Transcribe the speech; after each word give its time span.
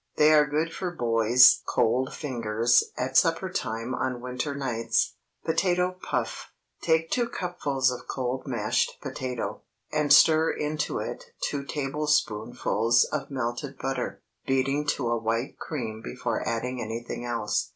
They 0.17 0.31
are 0.33 0.47
good 0.47 0.73
for 0.73 0.89
boys' 0.89 1.61
cold 1.67 2.11
fingers 2.11 2.85
at 2.97 3.15
supper 3.17 3.51
time 3.51 3.93
on 3.93 4.19
winter 4.19 4.55
nights. 4.55 5.13
POTATO 5.45 5.97
PUFF. 6.01 6.47
✠ 6.81 6.81
Take 6.81 7.11
two 7.11 7.29
cupfuls 7.29 7.91
of 7.91 8.07
cold 8.07 8.47
mashed 8.47 8.97
potato, 8.99 9.61
and 9.91 10.11
stir 10.11 10.53
into 10.53 10.97
it 10.97 11.25
two 11.43 11.63
tablespoonfuls 11.63 13.03
of 13.11 13.29
melted 13.29 13.77
butter, 13.77 14.23
beating 14.47 14.87
to 14.87 15.07
a 15.07 15.19
white 15.21 15.59
cream 15.59 16.01
before 16.01 16.41
adding 16.49 16.81
anything 16.81 17.23
else. 17.23 17.69